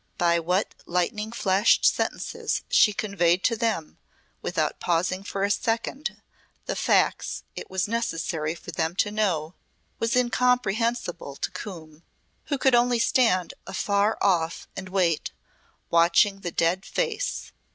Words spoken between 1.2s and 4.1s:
flashed sentences she conveyed to them,